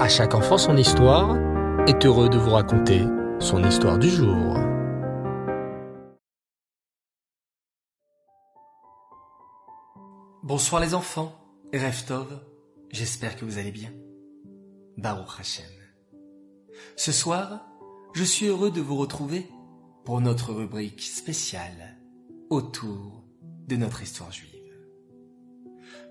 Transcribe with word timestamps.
À 0.00 0.08
chaque 0.08 0.34
enfant 0.34 0.56
son 0.56 0.78
histoire 0.78 1.36
est 1.86 2.06
heureux 2.06 2.30
de 2.30 2.38
vous 2.38 2.52
raconter 2.52 3.02
son 3.38 3.62
histoire 3.62 3.98
du 3.98 4.08
jour. 4.08 4.56
Bonsoir 10.42 10.80
les 10.80 10.94
enfants, 10.94 11.34
Reftov, 11.74 12.40
j'espère 12.90 13.36
que 13.36 13.44
vous 13.44 13.58
allez 13.58 13.72
bien. 13.72 13.92
Baruch 14.96 15.38
Hashem. 15.38 15.66
Ce 16.96 17.12
soir, 17.12 17.66
je 18.14 18.24
suis 18.24 18.46
heureux 18.46 18.70
de 18.70 18.80
vous 18.80 18.96
retrouver 18.96 19.50
pour 20.06 20.22
notre 20.22 20.54
rubrique 20.54 21.02
spéciale 21.02 21.98
autour 22.48 23.22
de 23.68 23.76
notre 23.76 24.02
histoire 24.02 24.32
juive. 24.32 24.59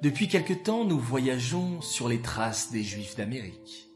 Depuis 0.02 0.30
quelque 0.30 0.54
temps, 0.54 0.86
nous 0.86 0.98
voyageons 0.98 1.82
sur 1.82 2.08
les 2.08 2.22
traces 2.22 2.72
des 2.72 2.84
Juifs 2.84 3.18
d'Amérique. 3.18 3.90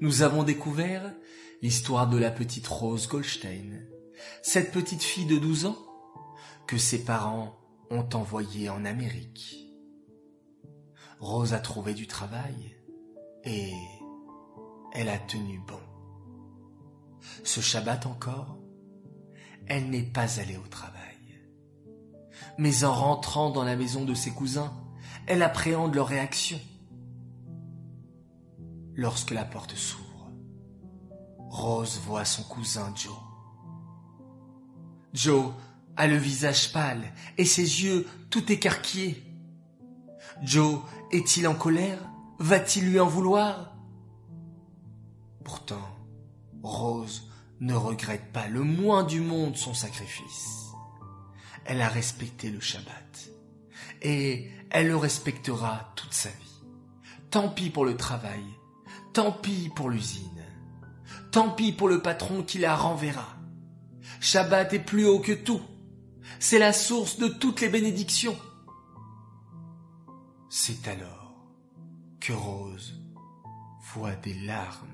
Nous 0.00 0.22
avons 0.22 0.42
découvert 0.42 1.14
l'histoire 1.62 2.08
de 2.08 2.18
la 2.18 2.32
petite 2.32 2.66
Rose 2.66 3.06
Goldstein, 3.06 3.86
cette 4.42 4.72
petite 4.72 5.02
fille 5.02 5.26
de 5.26 5.38
12 5.38 5.66
ans 5.66 5.78
que 6.66 6.76
ses 6.76 7.04
parents 7.04 7.56
ont 7.90 8.08
envoyée 8.14 8.68
en 8.68 8.84
Amérique. 8.84 9.64
Rose 11.20 11.54
a 11.54 11.60
trouvé 11.60 11.94
du 11.94 12.08
travail 12.08 12.76
et 13.44 13.72
elle 14.92 15.08
a 15.08 15.18
tenu 15.18 15.60
bon. 15.66 15.80
Ce 17.44 17.60
Shabbat 17.60 18.06
encore, 18.06 18.58
elle 19.66 19.88
n'est 19.88 20.02
pas 20.02 20.40
allée 20.40 20.56
au 20.56 20.66
travail. 20.68 20.96
Mais 22.58 22.82
en 22.82 22.92
rentrant 22.92 23.50
dans 23.50 23.64
la 23.64 23.76
maison 23.76 24.04
de 24.04 24.14
ses 24.14 24.30
cousins, 24.30 24.72
elle 25.28 25.42
appréhende 25.42 25.94
leur 25.94 26.08
réaction. 26.08 26.58
Lorsque 28.94 29.30
la 29.30 29.44
porte 29.44 29.74
s'ouvre, 29.74 30.32
Rose 31.50 32.00
voit 32.04 32.24
son 32.24 32.42
cousin 32.44 32.92
Joe. 32.96 33.12
Joe 35.12 35.52
a 35.96 36.06
le 36.06 36.16
visage 36.16 36.72
pâle 36.72 37.12
et 37.36 37.44
ses 37.44 37.82
yeux 37.82 38.06
tout 38.30 38.50
écarquillés. 38.50 39.22
Joe 40.42 40.80
est-il 41.12 41.46
en 41.46 41.54
colère? 41.54 42.00
Va-t-il 42.38 42.90
lui 42.90 42.98
en 42.98 43.06
vouloir? 43.06 43.76
Pourtant, 45.44 45.88
Rose 46.62 47.30
ne 47.60 47.74
regrette 47.74 48.32
pas 48.32 48.48
le 48.48 48.62
moins 48.62 49.04
du 49.04 49.20
monde 49.20 49.56
son 49.56 49.74
sacrifice. 49.74 50.68
Elle 51.66 51.82
a 51.82 51.88
respecté 51.88 52.50
le 52.50 52.60
Shabbat 52.60 53.30
et 54.02 54.50
elle 54.70 54.88
le 54.88 54.96
respectera 54.96 55.92
toute 55.96 56.12
sa 56.12 56.28
vie. 56.30 56.62
Tant 57.30 57.48
pis 57.48 57.70
pour 57.70 57.84
le 57.84 57.96
travail, 57.96 58.42
tant 59.12 59.32
pis 59.32 59.70
pour 59.74 59.90
l'usine, 59.90 60.44
tant 61.30 61.50
pis 61.50 61.72
pour 61.72 61.88
le 61.88 62.00
patron 62.00 62.42
qui 62.42 62.58
la 62.58 62.76
renverra. 62.76 63.36
Shabbat 64.20 64.72
est 64.72 64.78
plus 64.78 65.06
haut 65.06 65.20
que 65.20 65.32
tout. 65.32 65.60
C'est 66.40 66.58
la 66.58 66.72
source 66.72 67.18
de 67.18 67.28
toutes 67.28 67.60
les 67.60 67.68
bénédictions. 67.68 68.36
C'est 70.50 70.88
alors 70.88 71.34
que 72.20 72.32
Rose 72.32 72.94
voit 73.92 74.16
des 74.16 74.34
larmes 74.34 74.88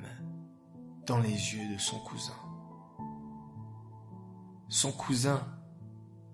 dans 1.06 1.19
les 1.19 1.30
yeux 1.30 1.72
de 1.72 1.78
son 1.78 1.98
cousin. 2.00 2.33
Son 4.69 4.92
cousin, 4.92 5.47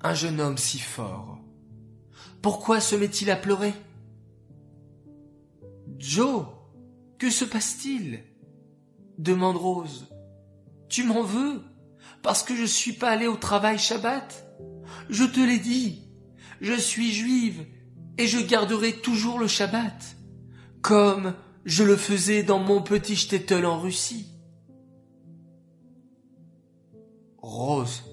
un 0.03 0.15
jeune 0.15 0.41
homme 0.41 0.59
si 0.59 0.79
fort, 0.79 1.39
pourquoi 2.43 2.81
se 2.81 2.97
met-il 2.97 3.31
à 3.31 3.37
pleurer? 3.37 3.75
Joe, 5.99 6.47
que 7.19 7.31
se 7.31 7.45
passe-t-il? 7.45 8.25
demande 9.19 9.57
Rose. 9.57 10.09
Tu 10.89 11.05
m'en 11.05 11.23
veux? 11.23 11.63
Parce 12.23 12.43
que 12.43 12.57
je 12.57 12.65
suis 12.65 12.93
pas 12.93 13.11
allée 13.11 13.27
au 13.27 13.37
travail 13.37 13.79
Shabbat? 13.79 14.47
Je 15.09 15.25
te 15.25 15.41
l'ai 15.41 15.59
dit, 15.59 16.03
je 16.61 16.75
suis 16.75 17.13
juive 17.13 17.67
et 18.19 18.27
je 18.27 18.39
garderai 18.39 18.93
toujours 18.93 19.39
le 19.39 19.47
Shabbat, 19.47 20.17
comme 20.83 21.35
je 21.65 21.85
le 21.85 21.97
faisais 21.97 22.43
dans 22.43 22.59
mon 22.59 22.83
petit 22.83 23.17
shtetl 23.17 23.65
en 23.67 23.79
Russie. 23.79 24.27
Rose, 27.39 28.05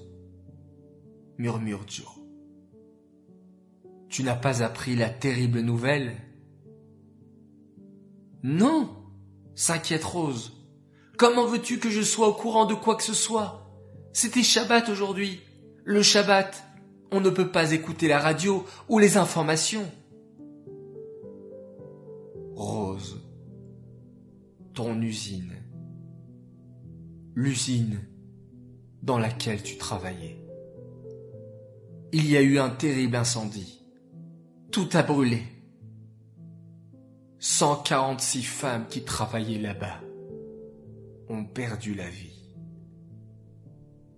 murmure 1.37 1.83
Joe. 1.87 2.16
Tu 4.09 4.23
n'as 4.23 4.35
pas 4.35 4.63
appris 4.63 4.95
la 4.95 5.09
terrible 5.09 5.59
nouvelle? 5.59 6.13
Non, 8.43 8.89
s'inquiète 9.55 10.03
Rose. 10.03 10.53
Comment 11.17 11.45
veux-tu 11.45 11.79
que 11.79 11.89
je 11.89 12.01
sois 12.01 12.27
au 12.27 12.33
courant 12.33 12.65
de 12.65 12.75
quoi 12.75 12.95
que 12.95 13.03
ce 13.03 13.13
soit? 13.13 13.67
C'était 14.13 14.43
Shabbat 14.43 14.89
aujourd'hui. 14.89 15.41
Le 15.83 16.01
Shabbat, 16.01 16.63
on 17.11 17.21
ne 17.21 17.29
peut 17.29 17.51
pas 17.51 17.71
écouter 17.71 18.07
la 18.07 18.19
radio 18.19 18.65
ou 18.87 18.99
les 18.99 19.17
informations. 19.17 19.89
Rose, 22.55 23.21
ton 24.73 25.01
usine, 25.01 25.53
l'usine 27.35 27.99
dans 29.03 29.19
laquelle 29.19 29.61
tu 29.61 29.77
travaillais. 29.77 30.43
Il 32.11 32.29
y 32.29 32.37
a 32.37 32.41
eu 32.41 32.57
un 32.59 32.69
terrible 32.69 33.15
incendie. 33.15 33.76
Tout 34.77 34.89
a 34.93 35.01
brûlé. 35.01 35.43
146 37.39 38.43
femmes 38.43 38.85
qui 38.87 39.03
travaillaient 39.03 39.57
là-bas 39.57 39.99
ont 41.29 41.45
perdu 41.45 41.95
la 41.95 42.07
vie. 42.07 42.53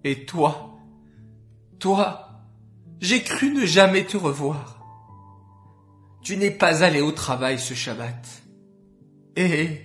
Et 0.04 0.26
toi, 0.26 0.78
toi, 1.80 2.44
j'ai 3.00 3.24
cru 3.24 3.54
ne 3.54 3.66
jamais 3.66 4.06
te 4.06 4.18
revoir. 4.18 4.86
Tu 6.24 6.36
n'es 6.36 6.52
pas 6.52 6.84
allé 6.84 7.00
au 7.00 7.14
travail 7.14 7.58
ce 7.58 7.74
Shabbat. 7.74 8.28
Et 9.38 9.80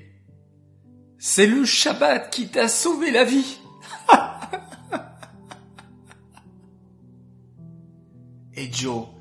c'est 1.18 1.46
le 1.46 1.64
Shabbat 1.64 2.30
qui 2.30 2.48
t'a 2.48 2.66
sauvé 2.66 3.12
la 3.12 3.22
vie. 3.22 3.60
Et 8.56 8.72
Joe 8.72 9.13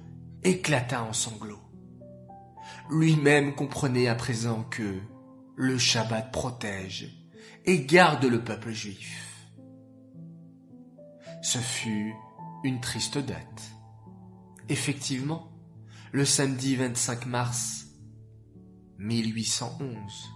éclata 0.44 1.04
en 1.04 1.14
sanglots. 1.14 1.62
Lui-même 2.90 3.56
comprenait 3.56 4.08
à 4.08 4.16
présent 4.16 4.64
que 4.64 5.00
le 5.56 5.78
Shabbat 5.78 6.32
protège 6.32 7.10
et 7.66 7.86
garde 7.86 8.26
le 8.26 8.44
peuple 8.44 8.72
juif. 8.72 9.50
Ce 11.42 11.58
fut 11.58 12.14
une 12.64 12.80
triste 12.80 13.18
date. 13.18 13.72
Effectivement, 14.70 15.52
le 16.12 16.26
samedi 16.26 16.76
25 16.76 17.26
mars 17.26 17.88
1811, 18.98 20.30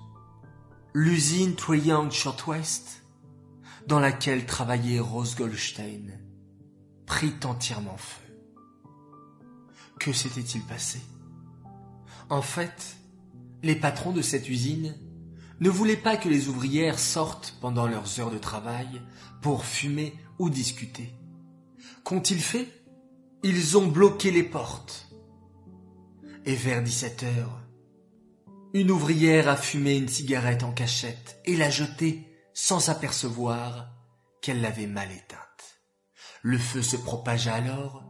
l'usine 0.94 1.56
Triangle 1.56 2.12
Shirtwaist, 2.12 3.04
dans 3.88 4.00
laquelle 4.00 4.46
travaillait 4.46 5.00
Rose 5.00 5.36
Goldstein, 5.36 6.20
prit 7.06 7.36
entièrement 7.46 7.98
feu. 7.98 8.27
Que 10.00 10.14
s'était-il 10.14 10.62
passé? 10.64 11.00
En 12.30 12.42
fait, 12.42 12.98
les 13.64 13.76
patrons 13.76 14.12
de 14.12 14.22
cette 14.22 14.50
usine 14.50 14.96
ne 15.60 15.70
voulaient 15.70 15.98
pas 15.98 16.18
que 16.18 16.30
les 16.30 16.50
ouvrières 16.50 17.00
sortent 17.00 17.56
pendant 17.62 17.88
leurs 17.88 18.20
heures 18.20 18.32
de 18.32 18.38
travail 18.38 19.02
pour 19.42 19.66
fumer 19.66 20.14
ou 20.40 20.50
discuter. 20.50 21.14
Qu'ont-ils 22.04 22.42
fait? 22.42 22.68
Ils 23.44 23.78
ont 23.78 23.88
bloqué 23.88 24.32
les 24.32 24.44
portes. 24.44 25.10
Et 26.46 26.56
vers 26.56 26.82
17 26.82 27.24
heures, 27.24 27.62
une 28.74 28.92
ouvrière 28.92 29.50
a 29.50 29.58
fumé 29.58 29.98
une 29.98 30.08
cigarette 30.08 30.64
en 30.64 30.72
cachette 30.72 31.42
et 31.46 31.56
l'a 31.56 31.70
jetée 31.70 32.28
sans 32.54 32.80
s'apercevoir 32.80 33.90
qu'elle 34.42 34.62
l'avait 34.62 34.88
mal 34.88 35.12
éteinte. 35.12 35.42
Le 36.42 36.58
feu 36.58 36.82
se 36.82 36.96
propagea 36.96 37.54
alors 37.54 38.07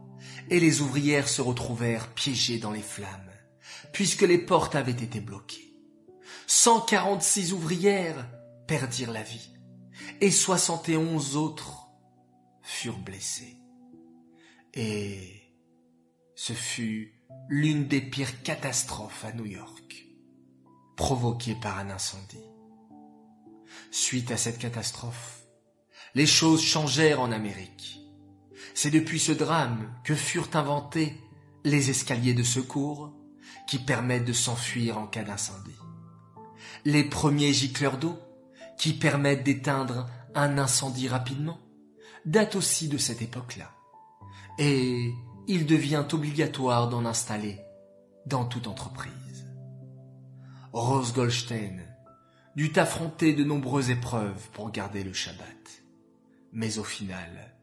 et 0.50 0.60
les 0.60 0.80
ouvrières 0.80 1.28
se 1.28 1.42
retrouvèrent 1.42 2.08
piégées 2.14 2.58
dans 2.58 2.70
les 2.70 2.82
flammes, 2.82 3.30
puisque 3.92 4.22
les 4.22 4.38
portes 4.38 4.74
avaient 4.74 4.92
été 4.92 5.20
bloquées. 5.20 5.74
146 6.46 7.52
ouvrières 7.52 8.26
perdirent 8.66 9.12
la 9.12 9.22
vie, 9.22 9.50
et 10.20 10.30
71 10.30 11.36
autres 11.36 11.88
furent 12.62 12.98
blessées. 12.98 13.56
Et 14.74 15.42
ce 16.34 16.52
fut 16.52 17.14
l'une 17.48 17.88
des 17.88 18.00
pires 18.00 18.42
catastrophes 18.42 19.24
à 19.24 19.32
New 19.32 19.46
York, 19.46 20.06
provoquée 20.96 21.54
par 21.54 21.78
un 21.78 21.90
incendie. 21.90 22.38
Suite 23.90 24.30
à 24.30 24.36
cette 24.36 24.58
catastrophe, 24.58 25.42
les 26.14 26.26
choses 26.26 26.62
changèrent 26.62 27.20
en 27.20 27.32
Amérique. 27.32 27.97
C'est 28.80 28.92
depuis 28.92 29.18
ce 29.18 29.32
drame 29.32 29.92
que 30.04 30.14
furent 30.14 30.50
inventés 30.54 31.20
les 31.64 31.90
escaliers 31.90 32.32
de 32.32 32.44
secours 32.44 33.12
qui 33.66 33.80
permettent 33.80 34.24
de 34.24 34.32
s'enfuir 34.32 34.98
en 34.98 35.08
cas 35.08 35.24
d'incendie. 35.24 35.74
les 36.84 37.02
premiers 37.02 37.52
gicleurs 37.52 37.98
d'eau, 37.98 38.16
qui 38.78 38.92
permettent 38.92 39.42
d'éteindre 39.42 40.08
un 40.36 40.58
incendie 40.58 41.08
rapidement, 41.08 41.58
datent 42.24 42.54
aussi 42.54 42.86
de 42.86 42.98
cette 42.98 43.20
époque-là. 43.20 43.72
Et 44.60 45.12
il 45.48 45.66
devient 45.66 46.04
obligatoire 46.12 46.88
d'en 46.88 47.04
installer 47.04 47.58
dans 48.26 48.44
toute 48.44 48.68
entreprise. 48.68 49.44
Rose 50.72 51.12
Goldstein 51.12 51.82
dut 52.54 52.78
affronter 52.78 53.32
de 53.32 53.42
nombreuses 53.42 53.90
épreuves 53.90 54.48
pour 54.52 54.70
garder 54.70 55.02
le 55.02 55.12
Shabbat. 55.12 55.82
Mais 56.52 56.78
au 56.78 56.84
final, 56.84 57.57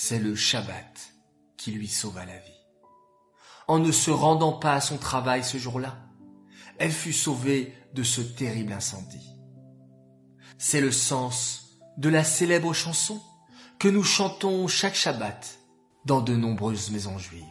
c'est 0.00 0.20
le 0.20 0.36
Shabbat 0.36 1.12
qui 1.56 1.72
lui 1.72 1.88
sauva 1.88 2.24
la 2.24 2.38
vie. 2.38 2.62
En 3.66 3.80
ne 3.80 3.90
se 3.90 4.12
rendant 4.12 4.52
pas 4.52 4.74
à 4.74 4.80
son 4.80 4.96
travail 4.96 5.42
ce 5.42 5.58
jour-là, 5.58 5.96
elle 6.78 6.92
fut 6.92 7.12
sauvée 7.12 7.74
de 7.94 8.04
ce 8.04 8.20
terrible 8.20 8.72
incendie. 8.72 9.34
C'est 10.56 10.80
le 10.80 10.92
sens 10.92 11.80
de 11.96 12.08
la 12.08 12.22
célèbre 12.22 12.72
chanson 12.74 13.20
que 13.80 13.88
nous 13.88 14.04
chantons 14.04 14.68
chaque 14.68 14.94
Shabbat 14.94 15.58
dans 16.04 16.20
de 16.20 16.36
nombreuses 16.36 16.92
maisons 16.92 17.18
juives. 17.18 17.42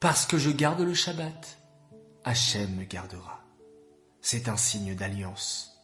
Parce 0.00 0.24
que 0.24 0.38
je 0.38 0.50
garde 0.50 0.80
le 0.80 0.94
Shabbat, 0.94 1.58
Hachem 2.24 2.76
me 2.76 2.84
gardera. 2.84 3.44
C'est 4.22 4.48
un 4.48 4.56
signe 4.56 4.94
d'alliance 4.94 5.78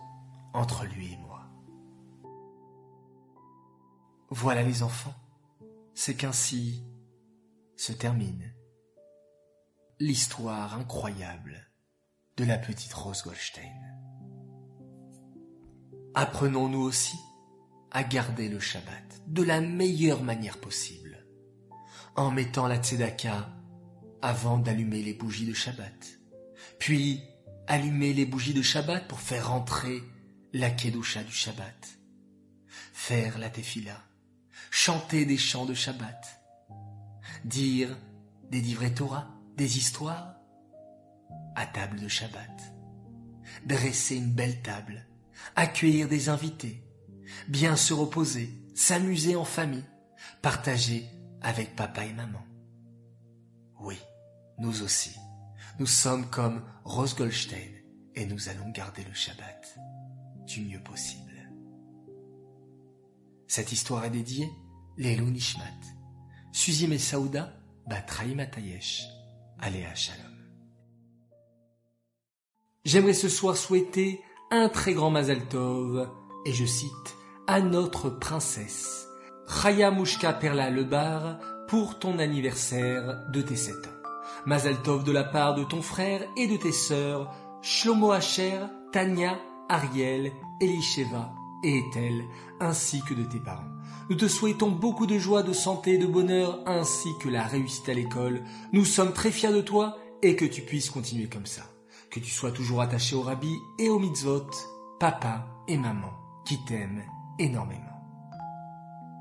entre 0.54 0.86
lui 0.86 1.12
et 1.12 1.16
moi. 1.18 1.42
Voilà 4.30 4.62
les 4.62 4.82
enfants, 4.82 5.14
c'est 5.92 6.14
qu'ainsi 6.14 6.82
se 7.76 7.92
termine 7.92 8.54
l'histoire 10.00 10.76
incroyable 10.76 11.68
de 12.38 12.44
la 12.44 12.56
petite 12.56 12.94
Rose 12.94 13.22
Goldstein. 13.22 14.11
Apprenons-nous 16.14 16.82
aussi 16.82 17.16
à 17.90 18.04
garder 18.04 18.50
le 18.50 18.60
Shabbat 18.60 19.22
de 19.26 19.42
la 19.42 19.62
meilleure 19.62 20.22
manière 20.22 20.58
possible, 20.58 21.26
en 22.16 22.30
mettant 22.30 22.66
la 22.66 22.76
tzedaka 22.76 23.48
avant 24.20 24.58
d'allumer 24.58 25.02
les 25.02 25.14
bougies 25.14 25.46
de 25.46 25.54
Shabbat, 25.54 26.20
puis 26.78 27.22
allumer 27.66 28.12
les 28.12 28.26
bougies 28.26 28.52
de 28.52 28.60
Shabbat 28.60 29.08
pour 29.08 29.20
faire 29.20 29.48
rentrer 29.48 30.02
la 30.52 30.70
kedusha 30.70 31.22
du 31.22 31.32
Shabbat, 31.32 31.98
faire 32.92 33.38
la 33.38 33.48
tefila, 33.48 33.96
chanter 34.70 35.24
des 35.24 35.38
chants 35.38 35.66
de 35.66 35.74
Shabbat, 35.74 36.42
dire 37.44 37.96
des 38.50 38.60
livrets 38.60 38.92
Torah, 38.92 39.30
des 39.56 39.78
histoires, 39.78 40.34
à 41.56 41.64
table 41.64 42.00
de 42.00 42.08
Shabbat, 42.08 42.74
dresser 43.64 44.16
une 44.16 44.32
belle 44.32 44.60
table, 44.60 45.06
accueillir 45.56 46.08
des 46.08 46.28
invités, 46.28 46.82
bien 47.48 47.76
se 47.76 47.94
reposer, 47.94 48.50
s'amuser 48.74 49.36
en 49.36 49.44
famille, 49.44 49.84
partager 50.40 51.06
avec 51.40 51.76
papa 51.76 52.04
et 52.04 52.12
maman. 52.12 52.44
Oui, 53.80 53.98
nous 54.58 54.82
aussi, 54.82 55.16
nous 55.78 55.86
sommes 55.86 56.28
comme 56.30 56.62
Rose 56.84 57.14
Goldstein 57.14 57.72
et 58.14 58.26
nous 58.26 58.48
allons 58.48 58.70
garder 58.70 59.04
le 59.04 59.14
Shabbat 59.14 59.78
du 60.46 60.62
mieux 60.62 60.82
possible. 60.82 61.32
Cette 63.48 63.72
histoire 63.72 64.04
est 64.04 64.10
dédiée 64.10 64.50
Lelou 64.96 65.30
Nishmat, 65.30 65.64
Suzim 66.52 66.92
et 66.92 66.98
Saouda, 66.98 67.52
Batraïm 67.86 68.40
Atayesh, 68.40 69.04
Aléa 69.58 69.94
Shalom. 69.94 70.32
J'aimerais 72.84 73.14
ce 73.14 73.28
soir 73.28 73.56
souhaiter 73.56 74.20
un 74.52 74.68
très 74.68 74.92
grand 74.92 75.08
Mazal 75.08 75.48
Tov, 75.48 76.10
et 76.44 76.52
je 76.52 76.66
cite, 76.66 77.16
à 77.46 77.62
notre 77.62 78.10
princesse, 78.10 79.08
Chaya 79.48 79.90
Mouchka 79.90 80.34
Perla 80.34 80.68
Lebar, 80.68 81.38
pour 81.68 81.98
ton 81.98 82.18
anniversaire 82.18 83.24
de 83.32 83.40
tes 83.40 83.56
sept 83.56 83.86
ans. 83.86 84.08
Mazal 84.44 84.76
Tov 84.82 85.04
de 85.04 85.12
la 85.12 85.24
part 85.24 85.54
de 85.54 85.64
ton 85.64 85.80
frère 85.80 86.20
et 86.36 86.46
de 86.46 86.58
tes 86.58 86.72
sœurs, 86.72 87.34
Shlomo 87.62 88.12
Asher, 88.12 88.58
Tania, 88.92 89.38
Ariel, 89.70 90.32
Elisheva 90.60 91.32
et 91.64 91.78
Ethel, 91.78 92.22
ainsi 92.60 93.00
que 93.08 93.14
de 93.14 93.24
tes 93.24 93.40
parents. 93.40 93.72
Nous 94.10 94.16
te 94.16 94.28
souhaitons 94.28 94.70
beaucoup 94.70 95.06
de 95.06 95.16
joie, 95.16 95.42
de 95.42 95.54
santé, 95.54 95.96
de 95.96 96.06
bonheur, 96.06 96.60
ainsi 96.66 97.08
que 97.22 97.30
la 97.30 97.44
réussite 97.44 97.88
à 97.88 97.94
l'école. 97.94 98.42
Nous 98.74 98.84
sommes 98.84 99.14
très 99.14 99.30
fiers 99.30 99.52
de 99.52 99.62
toi 99.62 99.96
et 100.20 100.36
que 100.36 100.44
tu 100.44 100.60
puisses 100.60 100.90
continuer 100.90 101.30
comme 101.30 101.46
ça. 101.46 101.62
Que 102.12 102.20
tu 102.20 102.30
sois 102.30 102.52
toujours 102.52 102.82
attaché 102.82 103.16
au 103.16 103.22
rabbi 103.22 103.58
et 103.78 103.88
au 103.88 103.98
mitzvot, 103.98 104.50
papa 105.00 105.46
et 105.66 105.78
maman, 105.78 106.12
qui 106.44 106.62
t'aiment 106.62 107.04
énormément. 107.38 107.86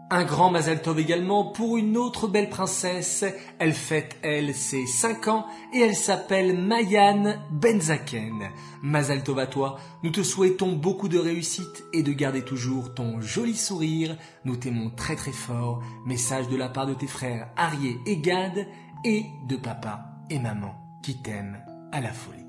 Un 0.10 0.26
grand 0.26 0.52
Mazal 0.52 0.82
Tov 0.82 1.00
également 1.00 1.54
pour 1.54 1.78
une 1.78 1.96
autre 1.96 2.28
belle 2.28 2.50
princesse. 2.50 3.24
Elle 3.60 3.72
fête, 3.72 4.18
elle, 4.24 4.54
ses 4.54 4.86
5 4.86 5.30
ans 5.30 5.46
et 5.74 5.80
elle 5.80 5.96
s'appelle 5.96 6.62
Mayan 6.62 7.38
Benzaken. 7.50 8.50
Mazal 8.82 9.24
Tov 9.24 9.40
à 9.40 9.48
toi, 9.48 9.80
nous 10.04 10.12
te 10.12 10.22
souhaitons 10.22 10.74
beaucoup 10.74 11.08
de 11.08 11.18
réussite 11.18 11.86
et 11.94 12.04
de 12.04 12.12
garder 12.12 12.44
toujours 12.44 12.94
ton 12.94 13.22
joli 13.22 13.56
sourire. 13.56 14.18
Nous 14.44 14.58
t'aimons 14.58 14.90
très 14.90 15.16
très 15.16 15.32
fort. 15.32 15.82
Message 16.06 16.50
de 16.50 16.58
la 16.58 16.68
part 16.68 16.88
de 16.88 16.94
tes 16.94 17.08
frères 17.08 17.48
Arié 17.56 17.98
et 18.06 18.18
Gad 18.18 18.68
et 19.06 19.28
de 19.48 19.56
papa 19.56 20.08
et 20.30 20.40
maman 20.40 20.76
qui 21.02 21.22
t'aiment 21.22 21.64
à 21.94 22.02
la 22.02 22.12
folie. 22.12 22.41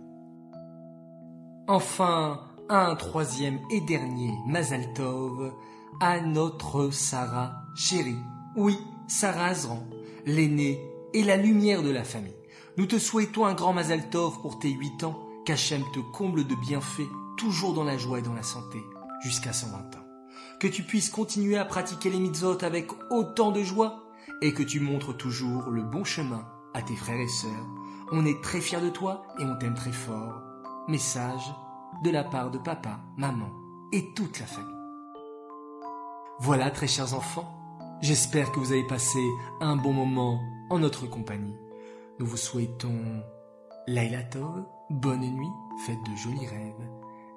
Enfin, 1.69 2.41
un 2.69 2.97
troisième 2.97 3.61
et 3.71 3.81
dernier 3.81 4.33
Mazal 4.49 4.93
Tov 4.95 5.53
à 6.01 6.21
notre 6.21 6.91
Sarah 6.91 7.53
chérie. 7.77 8.19
Oui, 8.57 8.77
Sarah 9.07 9.47
Azran, 9.47 9.87
l'aînée 10.27 10.81
et 11.15 11.23
la 11.23 11.37
lumière 11.37 11.85
de 11.85 11.91
la 11.91 12.03
famille. 12.03 12.35
Nous 12.77 12.87
te 12.87 12.99
souhaitons 12.99 13.47
un 13.47 13.55
grand 13.55 13.73
Mazal 13.73 14.11
Tov 14.11 14.41
pour 14.43 14.59
tes 14.59 14.71
huit 14.71 15.05
ans, 15.05 15.17
qu'Hachem 15.47 15.83
te 15.95 16.01
comble 16.01 16.49
de 16.49 16.57
bienfaits, 16.57 17.09
toujours 17.39 17.75
dans 17.75 17.85
la 17.85 17.97
joie 17.97 18.19
et 18.19 18.23
dans 18.23 18.35
la 18.35 18.43
santé, 18.43 18.83
jusqu'à 19.23 19.53
120 19.53 19.79
ans. 19.79 20.07
Que 20.59 20.67
tu 20.67 20.83
puisses 20.83 21.11
continuer 21.11 21.59
à 21.59 21.65
pratiquer 21.65 22.11
les 22.11 22.19
mitzvot 22.19 22.65
avec 22.65 22.91
autant 23.11 23.53
de 23.53 23.63
joie 23.63 24.03
et 24.41 24.53
que 24.53 24.65
tu 24.65 24.81
montres 24.81 25.17
toujours 25.17 25.71
le 25.71 25.83
bon 25.83 26.03
chemin 26.03 26.45
à 26.75 26.83
tes 26.83 26.97
frères 26.97 27.21
et 27.21 27.29
sœurs. 27.29 27.67
On 28.11 28.27
est 28.27 28.43
très 28.43 28.61
fiers 28.61 28.81
de 28.81 28.91
toi 28.91 29.23
et 29.39 29.45
on 29.45 29.57
t'aime 29.57 29.75
très 29.75 29.93
fort. 29.93 30.52
Message 30.89 31.55
de 32.03 32.11
la 32.11 32.25
part 32.25 32.51
de 32.51 32.59
papa, 32.59 32.99
maman 33.17 33.51
et 33.93 34.13
toute 34.15 34.41
la 34.41 34.47
famille. 34.47 34.75
Voilà, 36.41 36.73
très 36.73 36.89
chers 36.89 37.15
enfants, 37.15 37.49
j'espère 38.01 38.51
que 38.51 38.59
vous 38.59 38.73
avez 38.73 38.87
passé 38.87 39.21
un 39.61 39.77
bon 39.77 39.93
moment 39.93 40.41
en 40.71 40.81
notre 40.81 41.07
compagnie. 41.07 41.57
Nous 42.19 42.27
vous 42.27 42.37
souhaitons 42.37 43.23
Laila 43.87 44.25
Tov, 44.25 44.65
bonne 44.91 45.21
nuit, 45.21 45.53
faites 45.87 46.03
de 46.03 46.17
jolis 46.17 46.49
rêves, 46.49 46.91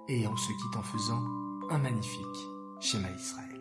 et 0.07 0.27
on 0.27 0.35
se 0.35 0.47
quitte 0.47 0.77
en 0.77 0.83
faisant 0.83 1.21
un 1.69 1.77
magnifique 1.77 2.47
schéma 2.79 3.09
Israël. 3.11 3.54